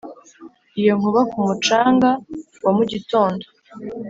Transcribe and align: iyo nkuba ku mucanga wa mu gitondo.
iyo 0.79 0.93
nkuba 0.97 1.21
ku 1.31 1.37
mucanga 1.47 2.09
wa 2.63 2.71
mu 2.77 2.83
gitondo. 2.91 3.45